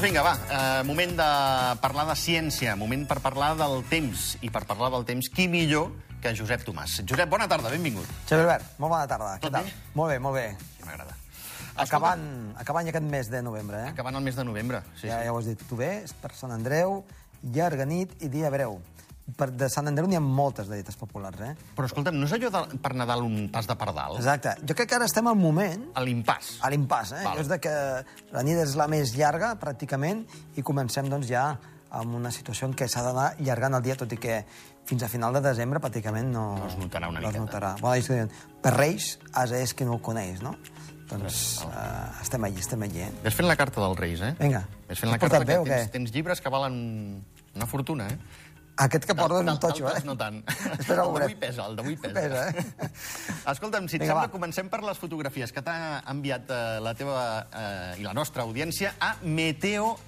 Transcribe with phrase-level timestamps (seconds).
[0.00, 1.24] Doncs vinga, va, eh, moment de
[1.82, 4.38] parlar de ciència, moment per parlar del temps.
[4.40, 5.90] I per parlar del temps, qui millor
[6.22, 7.02] que Josep Tomàs.
[7.04, 8.08] Josep, bona tarda, benvingut.
[8.24, 9.34] Xavi Albert, molt bona tarda.
[9.34, 9.68] Tot Què tal?
[9.68, 9.74] bé?
[9.92, 10.56] Molt bé, molt bé.
[10.78, 11.18] Que m'agrada.
[11.76, 12.24] Acabant,
[12.56, 13.90] acabant aquest mes de novembre, eh?
[13.90, 14.80] Acabant el mes de novembre.
[14.94, 15.26] Sí, ja, sí.
[15.26, 15.90] ja ho has dit tu bé,
[16.22, 17.04] per Sant Andreu,
[17.42, 18.80] llarga nit i dia breu.
[19.36, 21.50] Per, de Sant Andreu n'hi ha moltes de dites populars, eh?
[21.76, 24.16] Però escolta'm, no és allò de, per Nadal un pas de pardal?
[24.20, 24.56] Exacte.
[24.66, 26.56] Jo crec que ara estem al moment, A l'impàs.
[26.64, 27.24] a l'impàs, eh?
[27.26, 27.38] Val.
[27.42, 27.74] És de que
[28.32, 30.24] la nit és la més llarga, pràcticament,
[30.56, 31.50] i comencem, doncs, ja
[31.90, 34.44] amb una situació en què s'ha d'anar llargant el dia, tot i que
[34.86, 36.44] fins a final de desembre pràcticament no...
[36.58, 37.44] No es notarà una no es miqueta.
[37.46, 37.72] notarà.
[37.80, 38.30] Bueno, ells diuen,
[38.62, 40.54] per Reis, asa és que no ho coneix, no?
[41.10, 43.10] Doncs uh, estem allí, estem allí, eh?
[43.24, 44.30] Ves fent la carta dels Reis, eh?
[44.38, 44.62] Vinga.
[44.86, 46.76] Ves fent la carta, o que tens, tens llibres que valen
[47.56, 48.18] una fortuna, eh?
[48.80, 50.00] Aquest que porta és un totxo, eh?
[50.06, 50.38] No tant.
[50.78, 52.14] Espera, el d'avui pesa, el d'avui pesa.
[52.16, 52.54] Pesa, eh?
[53.52, 54.32] Escolta'm, si et Vinga, sembla, va.
[54.32, 55.76] comencem per les fotografies que t'ha
[56.12, 59.98] enviat eh, la teva eh, i la nostra audiència a meteo.rtba.at.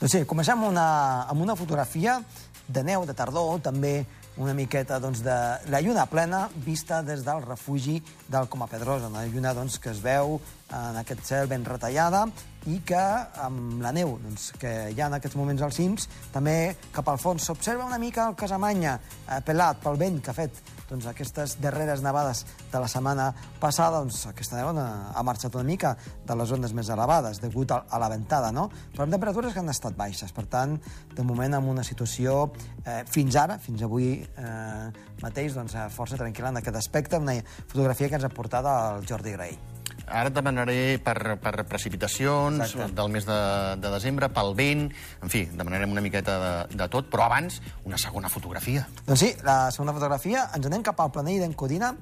[0.00, 0.88] Doncs sí, comencem amb una,
[1.32, 2.20] amb una fotografia
[2.68, 4.04] de neu, de tardor, també
[4.36, 5.36] una miqueta doncs, de
[5.70, 10.02] la lluna plena vista des del refugi del Coma Pedrosa, una lluna doncs, que es
[10.02, 10.40] veu
[10.74, 12.24] en aquest cel ben retallada
[12.66, 13.02] i que
[13.44, 17.20] amb la neu doncs, que hi ha en aquests moments als cims, també cap al
[17.22, 21.56] fons s'observa una mica el Casamanya eh, pelat pel vent que ha fet doncs, aquestes
[21.62, 25.94] darreres nevades de la setmana passada, doncs, aquesta neu ha, ha marxat una mica
[26.26, 28.68] de les zones més elevades, degut a, a la ventada, no?
[28.94, 30.32] però amb temperatures que han estat baixes.
[30.34, 30.76] Per tant,
[31.14, 32.50] de moment, amb una situació
[32.84, 34.88] eh, fins ara, fins avui eh,
[35.22, 39.08] mateix, doncs, eh, força tranquil·la en aquest aspecte, una fotografia que ens ha portat el
[39.08, 39.58] Jordi Grey.
[40.06, 42.92] Ara et demanaré per, per precipitacions Exacte.
[42.96, 43.38] del mes de,
[43.80, 44.84] de desembre, pel vent,
[45.24, 48.86] en fi, demanarem una miqueta de, de tot, però abans una segona fotografia.
[49.06, 51.94] Doncs sí, la segona fotografia, ens anem cap al planell d'en Codina,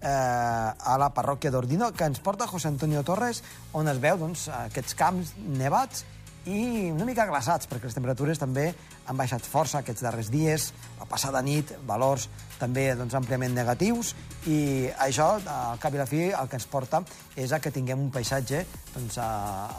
[0.00, 3.42] eh, a la parròquia d'Ordino, que ens porta José Antonio Torres,
[3.76, 6.06] on es veu doncs, aquests camps nevats
[6.48, 8.70] i una mica glaçats, perquè les temperatures també
[9.06, 10.70] han baixat força aquests darrers dies,
[11.10, 12.28] passada nit, valors
[12.60, 14.14] també doncs, àmpliament negatius,
[14.48, 17.02] i això, al cap i la fi, el que ens porta
[17.36, 18.62] és a que tinguem un paisatge
[18.94, 19.30] doncs, a,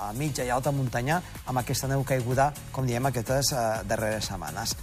[0.09, 4.75] a mitja i alta muntanya amb aquesta neu caiguda, com diem, aquestes eh, darreres setmanes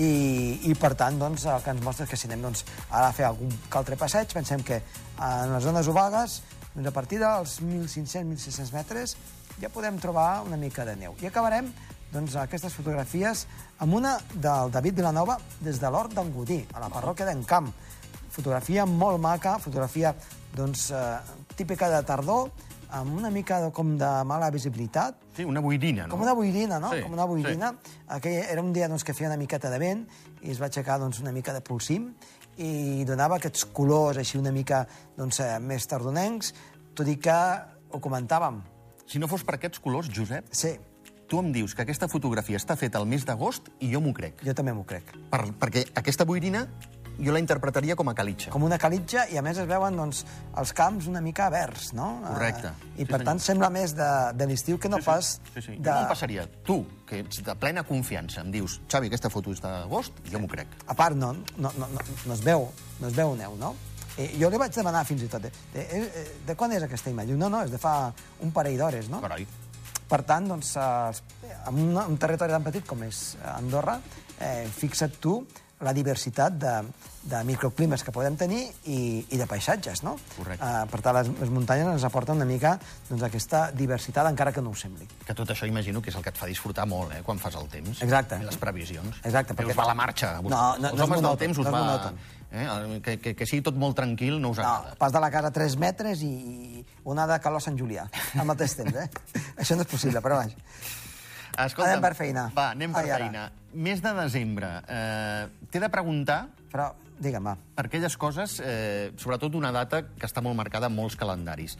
[0.00, 3.10] i, i per tant doncs, el que ens mostra és que si anem doncs, ara
[3.10, 4.80] a fer algun altre passeig, pensem que
[5.18, 6.40] en les zones obagues,
[6.72, 9.16] doncs, a partir dels 1.500-1.600 metres,
[9.60, 11.16] ja podem trobar una mica de neu.
[11.20, 11.68] I acabarem
[12.12, 13.46] doncs, aquestes fotografies
[13.80, 17.72] amb una del David Vilanova des de l'Hort d'en Godí, a la parròquia d'Encamp.
[18.32, 20.14] Fotografia molt maca, fotografia
[20.56, 21.16] doncs, eh,
[21.56, 22.50] típica de tardor,
[22.92, 26.12] amb una mica de, com de mala visibilitat, Sí, una boirina, no?
[26.12, 26.90] com una boirina, no?
[26.92, 27.72] Sí, com una boirina.
[28.12, 30.04] Aquell era un dia doncs, que feia una miqueta de vent
[30.42, 32.10] i es va aixecar doncs, una mica de polsim
[32.60, 34.84] i donava aquests colors així una mica
[35.16, 36.52] doncs, eh, més tardonencs,
[36.92, 37.38] tot i que
[37.92, 38.60] ho comentàvem.
[39.08, 40.76] Si no fos per aquests colors, Josep, Sí,
[41.32, 44.42] tu em dius que aquesta fotografia està feta al mes d'agost i jo m'ho crec.
[44.44, 45.14] jo també m'ho crec.
[45.32, 46.66] Per, perquè aquesta boirina
[47.22, 48.50] jo la interpretaria com a calitxa.
[48.52, 50.22] Com una calitja i a més es veuen doncs,
[50.60, 52.06] els camps una mica verds, no?
[52.26, 52.68] Correcte.
[52.72, 53.24] Eh, I Sí, per senyor.
[53.30, 55.06] tant sembla més de, de l'estiu que no Sí, sí.
[55.10, 55.76] pas Sí, sí.
[55.76, 55.90] de...
[55.90, 56.46] Jo no passaria.
[56.64, 56.78] Tu,
[57.08, 60.68] que ets de plena confiança, em dius, Xavi, aquesta foto és d'agost, jo m'ho crec.
[60.86, 62.68] A part, no, no, no, no, no, es veu,
[63.00, 63.74] no es veu neu, no?
[64.18, 67.08] Eh, jo li vaig demanar fins i tot, de, de, de, de quan és aquesta
[67.12, 67.36] imatge?
[67.36, 68.12] No, no, és de fa
[68.44, 69.20] un parell d'hores, no?
[69.24, 69.46] Carai.
[70.12, 73.20] Per tant, doncs, eh, en un, un territori tan petit com és
[73.54, 73.94] Andorra,
[74.44, 75.38] eh, fixa't tu
[75.82, 76.72] la diversitat de,
[77.28, 78.98] de microclimes que podem tenir i,
[79.30, 80.16] i de paisatges, no?
[80.36, 80.64] Correcte.
[80.64, 82.76] Eh, per tant, les, les muntanyes ens aporten una mica
[83.10, 85.08] doncs, aquesta diversitat, encara que no ho sembli.
[85.26, 87.56] Que tot això imagino que és el que et fa disfrutar molt, eh, quan fas
[87.58, 88.02] el temps.
[88.02, 88.38] Exacte.
[88.42, 89.18] I les previsions.
[89.24, 90.36] Exacte, perquè- us va la marxa.
[90.42, 92.12] No, no, els no es homes del temps us no va...
[92.52, 93.00] Eh?
[93.02, 94.94] Que, que, que sigui tot molt tranquil no us No, agrada.
[95.00, 98.04] pas de la casa a 3 metres i una de calor a Sant Julià,
[98.36, 99.06] al mateix temps, eh?
[99.62, 100.58] Això no és possible, però vaja.
[101.58, 102.46] Escolta'm, Anem per feina.
[102.56, 103.24] Va, anem per Ai, ara.
[103.26, 103.52] feina.
[103.74, 104.70] Mes de desembre.
[104.88, 107.56] Eh, T'he de preguntar Però, digue'm, va.
[107.74, 111.76] per aquelles coses, eh, sobretot una data que està molt marcada en molts calendaris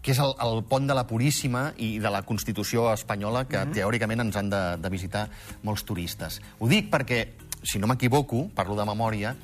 [0.00, 3.72] que és el, el pont de la Puríssima i de la Constitució espanyola, que Mhm.
[3.74, 5.28] teòricament ens han de, de visitar
[5.62, 6.40] molts turistes.
[6.58, 9.36] Ho dic perquè, si no m'equivoco, parlo de memòria,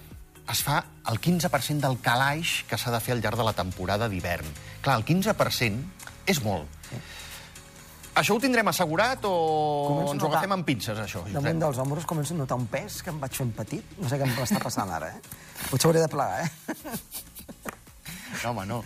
[0.48, 4.08] es fa el 15% del calaix que s'ha de fer al llarg de la temporada
[4.08, 4.46] d'hivern.
[4.81, 5.84] Clar, el 15%
[6.25, 6.64] és molt.
[8.16, 9.32] Això ho tindrem assegurat o
[9.90, 11.20] Començo ens ho agafem amb pinces, això?
[11.26, 11.58] Damunt Josep?
[11.60, 13.90] dels ombros començo a notar un pes que em vaig fent petit.
[14.00, 15.20] No sé què em està passant ara, eh?
[15.70, 16.50] Potser hauré de plegar, eh?
[18.42, 18.78] No, home, no.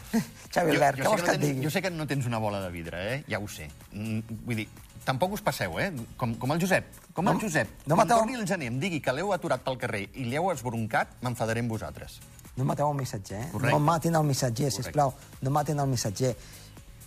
[0.51, 1.63] Xavi Albert, què vols no que et digui?
[1.65, 3.19] Jo sé que no tens una bola de vidre, eh?
[3.31, 3.69] Ja ho sé.
[3.93, 4.67] Mm, vull dir,
[5.07, 5.91] tampoc us passeu, eh?
[6.19, 6.91] Com, com el Josep.
[7.15, 7.69] Com el No- Josep.
[7.87, 11.17] no Quan torni el gener em digui que l'heu aturat pel carrer i l'heu esbroncat,
[11.23, 12.19] m'enfadaré amb vosaltres.
[12.57, 13.49] No mateu el missatger, eh?
[13.53, 13.73] Correcte.
[13.75, 15.15] No matin el missatger, sisplau.
[15.41, 16.35] No matin el missatger.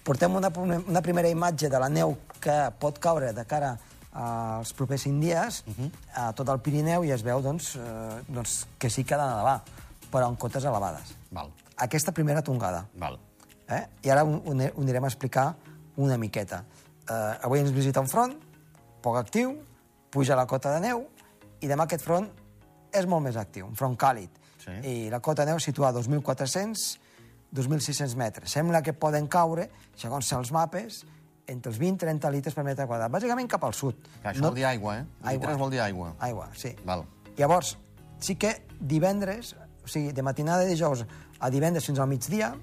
[0.03, 0.51] Portem una,
[0.88, 3.73] una primera imatge de la neu que pot caure de cara
[4.13, 5.91] als propers cinc dies uh -huh.
[6.13, 9.35] a tot el Pirineu i es veu doncs, eh, doncs, que sí que ha de
[9.35, 9.63] nevar,
[10.11, 11.15] però en cotes elevades.
[11.31, 11.51] Val.
[11.77, 12.85] Aquesta primera tongada.
[12.94, 13.19] Val.
[13.67, 13.88] Eh?
[14.03, 15.55] I ara ho, ho anirem a explicar
[15.95, 16.63] una miqueta.
[17.09, 18.35] Eh, avui ens visita un front,
[19.01, 19.57] poc actiu,
[20.09, 21.07] puja la cota de neu,
[21.59, 22.29] i demà aquest front
[22.91, 24.29] és molt més actiu, un front càlid.
[24.63, 24.71] Sí.
[24.83, 27.00] I la cota de neu situa a 2.400
[27.53, 28.51] 2.600 metres.
[28.51, 29.69] Sembla que poden caure,
[30.00, 31.03] segons els mapes,
[31.47, 34.00] entre els 20 i 30 litres per metre quadrat, bàsicament cap al sud.
[34.21, 34.50] Que això no...
[34.50, 35.05] vol dir aigua, eh?
[35.21, 35.33] Aigua.
[35.39, 36.13] Litres vol dir aigua.
[36.23, 36.73] Aigua, sí.
[36.88, 37.05] Val.
[37.38, 37.75] Llavors,
[38.23, 39.53] sí que divendres,
[39.83, 41.03] o sigui, de matinada de dijous
[41.39, 42.53] a divendres fins al migdia,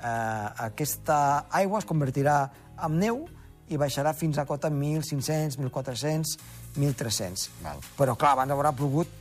[0.00, 2.36] eh, aquesta aigua es convertirà
[2.82, 3.24] en neu
[3.72, 6.36] i baixarà fins a cota 1.500, 1.400,
[6.76, 7.48] 1.300.
[7.62, 7.82] Val.
[7.98, 9.20] Però, clar, abans haurà plogut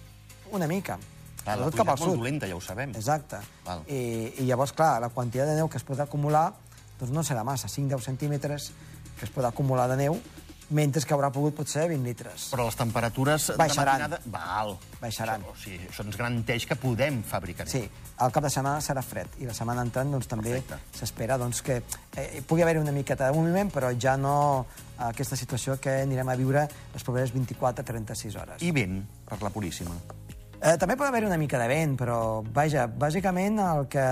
[0.51, 0.97] una mica.
[1.41, 2.93] Clar, la pluja és molt dolenta, ja ho sabem.
[2.97, 3.39] Exacte.
[3.65, 3.81] Val.
[3.89, 4.01] I,
[4.43, 6.51] I llavors, clar, la quantitat de neu que es pot acumular
[7.01, 8.69] doncs no serà massa, 5-10 centímetres
[9.17, 10.19] que es pot acumular de neu,
[10.71, 12.45] mentre que haurà pogut potser 20 litres.
[12.53, 14.05] Però les temperatures Baixaran.
[14.05, 14.19] de matinada...
[14.31, 14.77] Val.
[15.01, 15.43] Baixaran.
[15.43, 17.73] Això, o sigui, això ens garanteix que podem fabricar neu.
[17.73, 17.83] Sí,
[18.21, 20.61] el cap de setmana serà fred i la setmana entrant doncs, també
[20.95, 24.35] s'espera doncs, que eh, pugui haver una miqueta de moviment, però ja no
[25.09, 28.63] aquesta situació que anirem a viure les properes 24-36 hores.
[28.63, 29.97] I vent, per la Puríssima.
[30.61, 34.03] Eh, també pot haver una mica de vent, però, vaja, bàsicament el que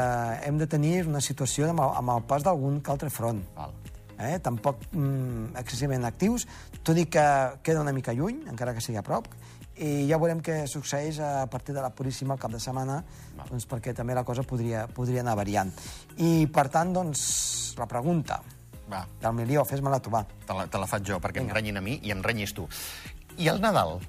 [0.47, 3.43] hem de tenir és una situació amb el, amb el pas d'algun que altre front.
[3.53, 3.75] Val.
[4.17, 4.39] Eh?
[4.43, 6.47] Tampoc mm, excessivament actius,
[6.83, 7.23] tot i que
[7.63, 9.29] queda una mica lluny, encara que sigui a prop,
[9.79, 12.97] i ja veurem què succeeix a partir de la Puríssima al cap de setmana,
[13.45, 15.71] doncs, perquè també la cosa podria, podria anar variant.
[16.17, 17.21] I, per tant, doncs,
[17.79, 18.41] la pregunta
[18.89, 20.25] Va, del milió, fes-me-la tu, va.
[20.25, 21.53] te la, te la faig jo, perquè Vinga.
[21.53, 22.65] em renyin a mi i em renyis tu.
[23.37, 23.99] I el Nadal?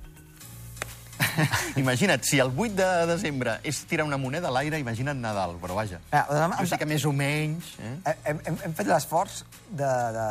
[1.83, 5.77] imagina't, si el 8 de desembre és tirar una moneda a l'aire, imagina't Nadal, però
[5.79, 6.01] vaja.
[6.13, 6.27] Ah,
[6.61, 7.75] Jo sí que més o menys...
[7.81, 7.95] Eh?
[8.31, 10.29] Hem, hem, hem fet l'esforç de, de,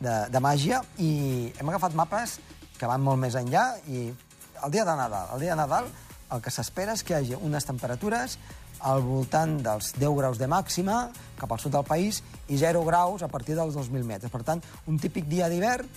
[0.00, 1.12] de, de màgia i
[1.58, 2.38] hem agafat mapes
[2.78, 4.08] que van molt més enllà i
[4.64, 5.90] el dia de Nadal, el dia de Nadal
[6.30, 8.38] el que s'espera és que hi hagi unes temperatures
[8.90, 11.02] al voltant dels 10 graus de màxima
[11.38, 14.32] cap al sud del país i 0 graus a partir dels 2.000 metres.
[14.32, 15.88] Per tant, un típic dia d'hivern,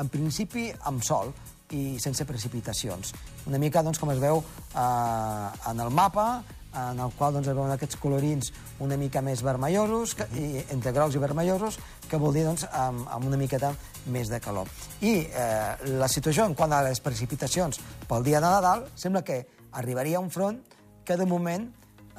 [0.00, 1.34] en principi amb sol
[1.76, 3.14] i sense precipitacions.
[3.46, 6.42] Una mica doncs, com es veu eh, en el mapa,
[6.74, 8.52] en el qual doncs, es veuen aquests colorins
[8.82, 11.80] una mica més vermellosos, que, i, entre grocs i vermellosos,
[12.10, 13.72] que vol dir doncs, amb, amb una miqueta
[14.14, 14.70] més de calor.
[15.02, 19.42] I eh, la situació en quant a les precipitacions pel dia de Nadal sembla que
[19.72, 20.62] arribaria un front
[21.04, 21.68] que de moment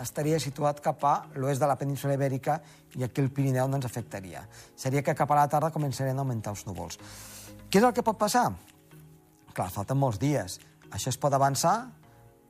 [0.01, 2.57] estaria situat cap a l'oest de la península ibèrica
[2.97, 4.41] i aquí el Pirineu no ens afectaria.
[4.75, 6.97] Seria que cap a la tarda començarien a augmentar els núvols.
[7.69, 8.49] Què és el que pot passar?
[9.55, 10.59] Clar, falten molts dies.
[10.91, 11.75] Això es pot avançar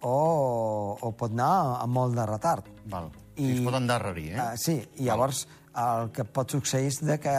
[0.02, 2.68] o, o pot anar amb molt de retard.
[2.90, 3.12] Val.
[3.36, 3.52] I- I...
[3.58, 4.40] Es pot endarrerir, eh?
[4.42, 5.46] Uh, sí, i llavors
[5.82, 7.36] el que pot succeir és de que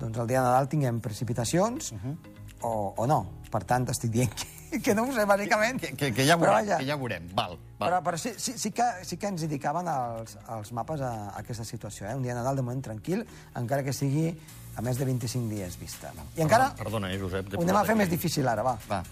[0.00, 2.16] doncs, el dia de Nadal tinguem precipitacions uh -huh.
[2.62, 3.20] o, o no.
[3.52, 4.32] Per tant, estic dient
[4.70, 5.78] que, que no ho sé, bàsicament.
[5.80, 7.28] Que, que, que, ja veurem, vaja, que ja veurem.
[7.34, 7.88] Val, val.
[7.88, 11.38] però, però sí, sí, sí, que, sí que ens indicaven els, els mapes a, a
[11.38, 12.08] aquesta situació.
[12.08, 12.14] Eh?
[12.14, 14.38] Un dia de Nadal de moment tranquil, encara que sigui
[14.76, 16.12] a més de 25 dies vista.
[16.36, 17.54] I encara Perdona, eh, Josep.
[17.54, 17.98] ho anem a fer aquí.
[17.98, 18.78] més difícil ara, va.
[18.88, 19.02] Va.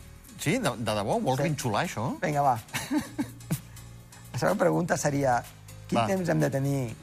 [0.40, 0.58] Sí?
[0.58, 1.20] De, de debò?
[1.20, 1.42] Vols Sí.
[1.48, 2.18] rinxolar, això?
[2.22, 2.56] Vinga, va.
[4.32, 5.42] La segona pregunta seria
[5.88, 6.06] quin Va.
[6.06, 6.94] temps hem de tenir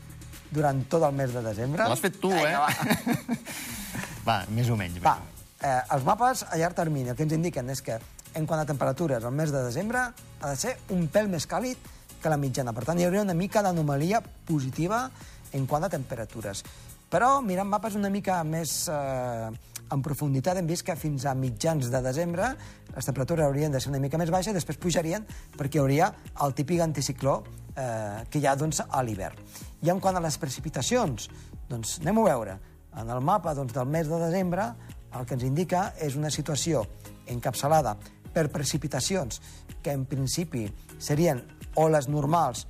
[0.51, 1.83] durant tot el mes de desembre?
[1.87, 2.57] L'has fet tu, Vinga, eh?
[2.57, 3.37] Va.
[4.27, 4.99] Va, més o menys.
[5.03, 5.17] Va,
[5.61, 7.99] eh, els mapes a llarg termini el que ens indiquen és que
[8.35, 9.99] en quant a temperatures, el mes de desembre
[10.41, 11.77] ha de ser un pèl més càlid
[12.21, 12.73] que la mitjana.
[12.73, 15.05] Per tant, hi hauria una mica d'anomalia positiva
[15.53, 16.63] en quant a temperatures.
[17.07, 19.49] Però, mirant mapes una mica més eh,
[19.93, 22.49] en profunditat, hem vist que fins a mitjans de desembre
[22.91, 25.23] les temperatures haurien de ser una mica més baixes, després pujarien
[25.55, 26.09] perquè hi hauria
[26.43, 27.37] el típic anticicló
[27.77, 29.39] eh, que hi ha doncs, a l'hivern.
[29.85, 31.29] I en quant a les precipitacions,
[31.69, 32.59] doncs anem a veure.
[32.97, 34.67] En el mapa doncs, del mes de desembre
[35.15, 36.83] el que ens indica és una situació
[37.31, 37.95] encapçalada
[38.33, 39.39] per precipitacions
[39.83, 40.65] que en principi
[40.99, 41.39] serien
[41.79, 42.65] o les normals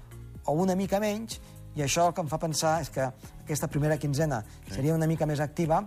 [0.45, 1.41] o una mica menys,
[1.77, 4.41] i això el que em fa pensar és que aquesta primera quinzena
[4.73, 5.83] seria una mica més activa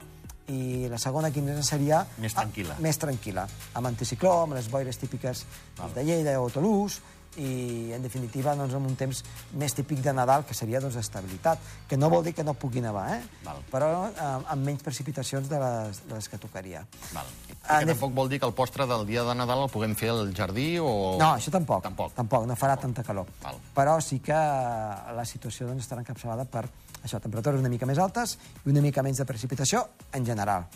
[0.51, 2.03] i la segona quinzena seria...
[2.19, 2.75] Més tranquil·la.
[2.79, 3.47] Ah, més tranquil·la,
[3.79, 5.47] amb anticicló, amb les boires típiques
[5.79, 7.01] doncs, de Lleida o Toulouse,
[7.39, 9.21] i, en definitiva, doncs, amb un temps
[9.55, 12.83] més típic de Nadal, que seria doncs, estabilitat, que no vol dir que no pugui
[12.83, 13.21] nevar, eh?
[13.47, 13.61] Val.
[13.71, 16.83] però eh, amb menys precipitacions de les, de les que tocaria.
[17.15, 17.31] Val.
[17.47, 19.71] I Ah, que anem- tampoc vol dir que el postre del dia de Nadal el
[19.71, 20.89] puguem fer al jardí o...
[21.21, 21.85] No, això tampoc.
[21.85, 22.15] Tampoc.
[22.17, 23.29] Tampoc, no farà tanta calor.
[23.45, 23.59] Val.
[23.77, 26.65] Però sí que la situació doncs, estarà encapçalada per
[27.05, 30.67] això, temperatures una mica més altes i una mica menys de precipitació en general.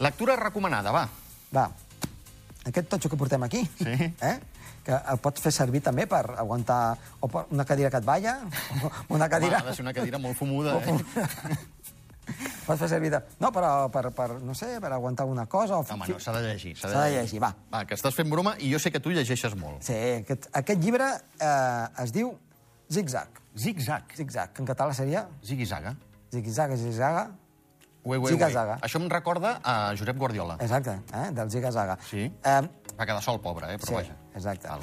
[0.00, 1.04] Lectura recomanada, va.
[1.54, 1.66] Va,
[2.68, 4.14] aquest totxo que portem aquí, Sí.
[4.20, 4.38] eh?
[4.84, 8.38] que el pots fer servir també per aguantar o per una cadira que et balla,
[8.80, 9.58] o una Home, cadira...
[9.58, 10.94] ha de ser una cadira molt fumuda, eh?
[12.66, 13.20] pot fer servir de...
[13.42, 15.80] No, però per, per, no sé, per aguantar alguna cosa...
[15.82, 15.84] O...
[15.84, 16.76] Home, no, s'ha de llegir.
[16.80, 17.52] S'ha de llegir, va.
[17.72, 19.82] Va, que estàs fent broma i jo sé que tu llegeixes molt.
[19.84, 21.10] Sí, aquest, aquest llibre
[21.40, 22.32] eh, es diu
[22.90, 23.28] Zigzag.
[23.56, 24.02] Zig-zag.
[24.16, 25.94] Zigzag, que en català seria Zigui-zaga.
[26.32, 27.30] Zigzaga, zigzaga.
[28.02, 28.76] Ué, ué, ué.
[28.80, 30.56] Això em recorda a Josep Guardiola.
[30.60, 31.30] Exacte, eh?
[31.36, 31.98] del ziga-zaga.
[32.08, 32.22] Sí.
[32.42, 32.60] Eh,
[32.98, 33.78] Va quedar sol, pobre, eh?
[33.78, 34.16] Però sí, vaja.
[34.34, 34.68] exacte.
[34.68, 34.80] Val.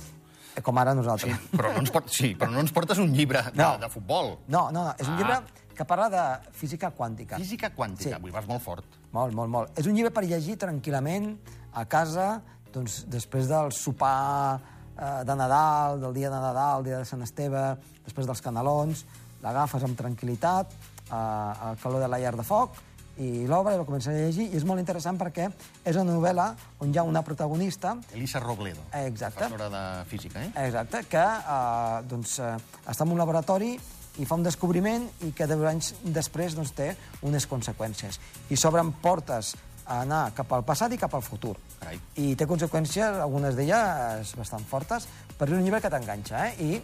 [0.55, 1.39] Eh, Com ara Sí, nosaltres.
[1.51, 2.09] però no ens, port...
[2.09, 3.77] sí, però no ens portes un llibre de, No.
[3.77, 4.37] de futbol.
[4.47, 5.17] No, no, no, és un Ah.
[5.17, 5.39] llibre
[5.75, 7.37] que parla de física quàntica.
[7.37, 8.09] Física quàntica.
[8.09, 8.13] Sí.
[8.13, 8.85] Avui vas molt fort.
[9.11, 9.79] Molt, molt, molt.
[9.79, 11.37] És un llibre per llegir tranquil·lament
[11.73, 14.59] a casa, doncs, després del sopar
[14.97, 17.63] de Nadal, del dia de Nadal, el dia de Sant Esteve,
[18.05, 19.05] després dels canelons,
[19.43, 20.73] l'agafes amb tranquil·litat,
[21.07, 22.79] eh, al calor de la llar de foc,
[23.17, 26.47] i l'obres i la comences a llegir, i és molt interessant perquè és una novel·la
[26.83, 28.83] on hi ha una protagonista Elisa Robledo.
[28.93, 29.47] Eh, exacte.
[29.47, 30.51] Professora de física, eh?
[30.67, 33.73] Exacte, que eh, doncs, eh, està en un laboratori
[34.17, 36.91] i fa un descobriment i que deu anys després doncs, té
[37.25, 38.19] unes conseqüències.
[38.49, 39.55] I s'obren portes
[39.87, 41.55] a anar cap al passat i cap al futur.
[41.79, 41.99] Carai.
[42.19, 46.55] I té conseqüències, algunes d'elles bastant fortes, però és un llibre que t'enganxa, eh?
[46.59, 46.81] I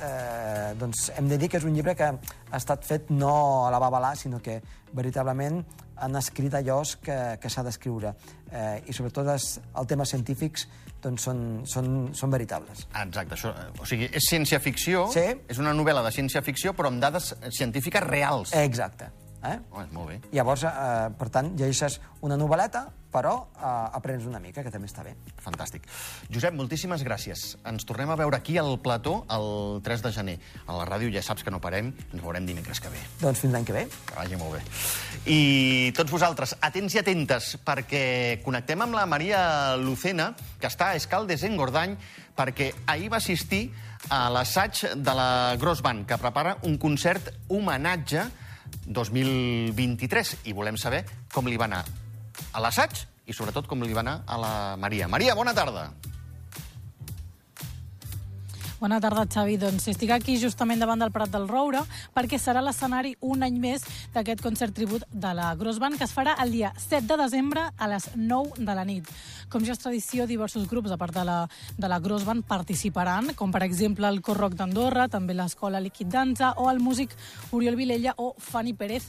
[0.00, 3.70] eh, doncs hem de dir que és un llibre que ha estat fet no a
[3.74, 4.60] la babalà, sinó que
[4.96, 5.62] veritablement
[5.98, 8.14] han escrit allò que, que s'ha d'escriure.
[8.52, 10.68] Eh, I sobretot els, els temes científics
[11.02, 12.86] doncs, són, són, són veritables.
[13.02, 15.26] Exacte, això, eh, o sigui, és ciència-ficció, Sí.
[15.50, 18.54] és una novel·la de ciència-ficció, però amb dades científiques reals.
[18.54, 19.10] Exacte.
[19.44, 19.58] Eh?
[19.70, 20.20] Oh, és molt bé.
[20.34, 25.04] Llavors, eh, per tant, llegeixes una novel·leta, però eh, aprens una mica, que també està
[25.06, 25.14] bé.
[25.42, 25.86] Fantàstic.
[26.32, 27.44] Josep, moltíssimes gràcies.
[27.68, 30.36] Ens tornem a veure aquí al plató el 3 de gener.
[30.66, 33.00] A la ràdio ja saps que no parem, ens veurem dimecres que ve.
[33.22, 33.84] Doncs fins l'any que ve.
[34.10, 34.62] Que vagi molt bé.
[35.30, 40.98] I tots vosaltres, atents i atentes, perquè connectem amb la Maria Lucena, que està a
[40.98, 41.96] Escaldes en Gordany,
[42.38, 43.68] perquè ahir va assistir
[44.14, 48.28] a l'assaig de la Gross Band, que prepara un concert homenatge
[48.86, 50.36] 2023.
[50.48, 51.84] I volem saber com li va anar
[52.52, 55.08] a l'assaig i sobretot com li va anar a la Maria.
[55.08, 55.90] Maria, bona tarda.
[58.78, 59.56] Bona tarda, Xavi.
[59.58, 61.80] Doncs estic aquí justament davant del Prat del Roure
[62.14, 63.82] perquè serà l'escenari un any més
[64.14, 67.64] d'aquest concert tribut de la Gross Band que es farà el dia 7 de desembre
[67.74, 69.10] a les 9 de la nit.
[69.50, 71.40] Com ja és tradició, diversos grups, a part de la,
[71.74, 76.12] de la Gross Band, participaran, com per exemple el Cor Rock d'Andorra, també l'Escola Liquid
[76.12, 77.16] Danza o el músic
[77.50, 79.08] Oriol Vilella o Fanny Pérez,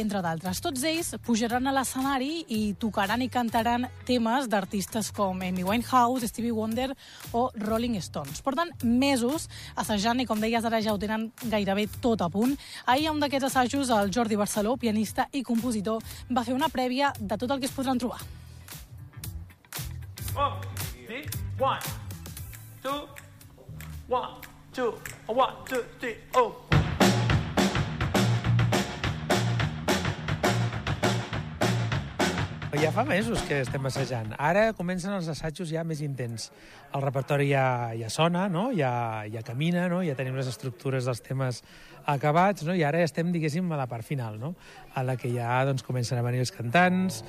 [0.00, 0.62] entre d'altres.
[0.64, 6.56] Tots ells pujaran a l'escenari i tocaran i cantaran temes d'artistes com Amy Winehouse, Stevie
[6.56, 6.94] Wonder
[7.36, 8.40] o Rolling Stones.
[8.46, 8.72] Porten
[9.10, 12.56] mesos assajant i, com deies, ara ja ho tenen gairebé tot a punt.
[12.86, 17.12] Ahir, a un d'aquests assajos, el Jordi Barceló, pianista i compositor, va fer una prèvia
[17.18, 18.20] de tot el que es podran trobar.
[20.36, 20.60] One,
[21.06, 21.24] three,
[21.58, 21.80] one,
[22.82, 23.08] two,
[24.08, 24.34] one,
[24.72, 24.94] two,
[25.26, 26.69] one, two, three, oh.
[32.78, 34.30] Ja fa mesos que estem assajant.
[34.38, 36.46] Ara comencen els assajos ja més intens.
[36.94, 38.68] El repertori ja, ja sona, no?
[38.70, 40.04] ja, ja camina, no?
[40.06, 41.64] ja tenim les estructures dels temes
[42.06, 42.76] acabats, no?
[42.78, 44.54] i ara ja estem, diguéssim, a la part final, no?
[44.94, 47.24] a la que ja doncs, comencen a venir els cantants.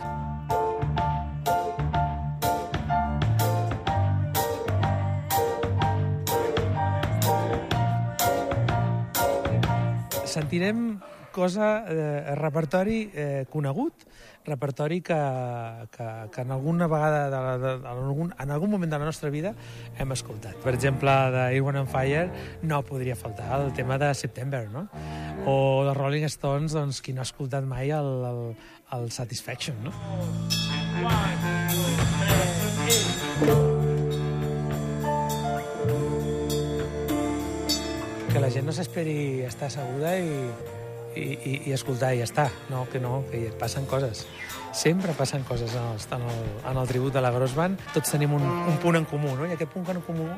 [10.31, 11.01] sentirem
[11.31, 14.05] cosa, eh, repertori eh, conegut,
[14.45, 15.17] repertori que,
[15.95, 19.05] que, que en alguna vegada, de, la- de, en, algun, en algun moment de la
[19.05, 19.53] nostra vida
[19.97, 20.55] hem escoltat.
[20.63, 22.29] Per exemple, de Wind and Fire
[22.63, 24.87] no podria faltar el tema de September, no?
[25.45, 28.43] O de Rolling Stones, doncs, qui no ha escoltat mai el, el,
[28.97, 29.93] el Satisfaction, no?
[38.31, 40.29] que la gent no s'esperi estar asseguda i,
[41.15, 42.47] i, i, i escoltar i ja està.
[42.71, 44.25] No, que no, que passen coses.
[44.71, 47.81] Sempre passen coses en el, en el, en el tribut de la Gross Band.
[47.93, 49.47] Tots tenim un, un punt en comú, no?
[49.47, 50.29] i aquest punt en comú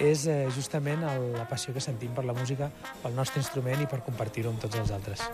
[0.00, 2.70] és eh, justament el, la passió que sentim per la música,
[3.02, 5.28] pel nostre instrument i per compartir-ho amb tots els altres.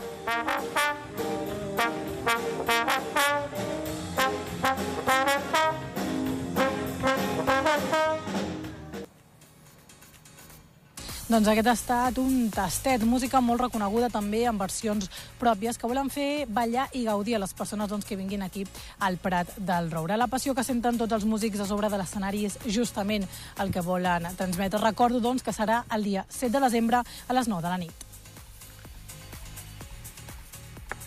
[11.28, 16.08] Doncs aquest ha estat un tastet, música molt reconeguda també en versions pròpies que volen
[16.08, 18.64] fer ballar i gaudir a les persones doncs, que vinguin aquí
[19.04, 20.16] al Prat del Roure.
[20.16, 23.28] La passió que senten tots els músics a sobre de l'escenari és justament
[23.61, 24.80] el que volen transmetre.
[24.80, 28.08] Recordo doncs, que serà el dia 7 de desembre a les 9 de la nit.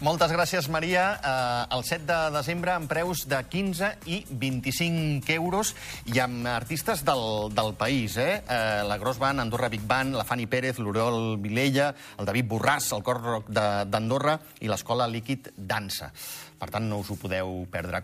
[0.01, 1.03] Moltes gràcies, Maria.
[1.21, 5.75] Eh, el 7 de desembre amb preus de 15 i 25 euros
[6.09, 8.15] i amb artistes del, del país.
[8.17, 8.39] Eh?
[8.41, 12.89] Eh, la Gros Band, Andorra Big Band, la Fanny Pérez, l'Oriol Vilella, el David Borràs,
[12.97, 16.09] el Cor Rock d'Andorra i l'Escola Líquid Dansa.
[16.61, 17.99] Per tant, no us ho podeu perdre.